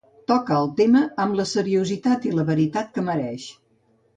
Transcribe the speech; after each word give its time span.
Toca 0.29 0.55
el 0.61 0.69
tema 0.79 1.01
amb 1.25 1.37
la 1.39 1.45
seriositat 1.51 2.25
i 2.31 2.33
la 2.39 2.47
veritat 2.51 2.91
que 2.97 3.05
mereix. 3.11 3.47